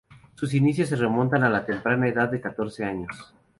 Sus 0.33 0.55
inicios 0.55 0.89
se 0.89 0.95
remontan 0.95 1.43
a 1.43 1.49
la 1.51 1.63
temprana 1.63 2.07
edad 2.07 2.27
de 2.31 2.41
catorce 2.41 2.83
años. 2.83 3.35